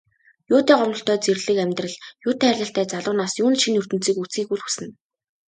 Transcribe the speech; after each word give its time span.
Юутай 0.53 0.77
гомдолтой 0.79 1.17
зэрлэг 1.25 1.57
амьдрал, 1.65 1.95
юутай 2.27 2.49
хайрлалтай 2.51 2.85
залуу 2.91 3.15
нас, 3.19 3.31
юунд 3.43 3.57
шинэ 3.61 3.77
ертөнцийг 3.81 4.17
үзэхийг 4.21 4.49
үл 4.53 4.61
хүснэ. 4.63 4.87